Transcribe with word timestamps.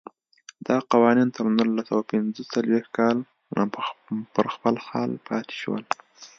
دا 0.67 0.77
قوانین 0.91 1.29
تر 1.35 1.45
نولس 1.57 1.85
سوه 1.89 2.03
پنځه 2.11 2.41
څلوېښت 2.53 2.89
کاله 2.97 3.23
پر 4.33 4.45
خپل 4.53 4.75
حال 4.87 5.11
پاتې 5.27 5.55
شول. 5.61 5.83